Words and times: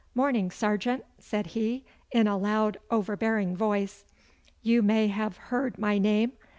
'Morning, 0.15 0.49
sergeant!' 0.49 1.05
said 1.19 1.45
he, 1.45 1.85
in 2.11 2.25
a 2.25 2.35
loud, 2.35 2.77
overbearing 2.89 3.55
voice. 3.55 4.03
'You 4.63 4.81
may 4.81 5.09
have 5.09 5.37
heard 5.37 5.77
my 5.77 5.99
name? 5.99 6.31